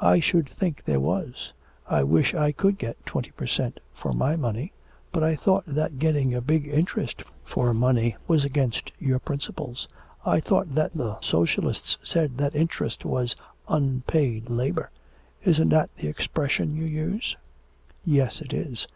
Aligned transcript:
'I 0.00 0.20
should 0.20 0.48
think 0.48 0.84
there 0.84 1.00
was. 1.00 1.52
I 1.88 2.04
wish 2.04 2.32
I 2.32 2.52
could 2.52 2.78
get 2.78 3.04
twenty 3.04 3.32
per 3.32 3.44
cent, 3.48 3.80
for 3.92 4.12
my 4.12 4.36
money. 4.36 4.72
But 5.10 5.24
I 5.24 5.34
thought 5.34 5.64
that 5.66 5.98
getting 5.98 6.32
a 6.32 6.40
big 6.40 6.68
interest 6.68 7.24
for 7.42 7.74
money 7.74 8.16
was 8.28 8.44
against 8.44 8.92
your 9.00 9.18
principles. 9.18 9.88
I 10.24 10.38
thought 10.38 10.76
that 10.76 10.94
the 10.94 11.18
Socialists 11.22 11.98
said 12.04 12.38
that 12.38 12.54
interest 12.54 13.04
was 13.04 13.34
"unpaid 13.68 14.48
labour." 14.48 14.92
Isn't 15.42 15.70
that 15.70 15.90
the 15.96 16.06
expression 16.06 16.70
you 16.70 16.84
use?' 16.84 17.36
'Yes, 18.04 18.40
it 18.42 18.52
is. 18.52 18.86